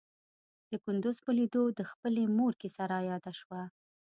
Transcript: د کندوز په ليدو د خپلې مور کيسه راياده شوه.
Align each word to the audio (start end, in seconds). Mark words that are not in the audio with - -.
د 0.69 0.71
کندوز 0.83 1.17
په 1.25 1.31
ليدو 1.37 1.63
د 1.79 1.81
خپلې 1.91 2.23
مور 2.37 2.53
کيسه 2.61 2.83
راياده 2.93 3.31
شوه. 3.39 3.61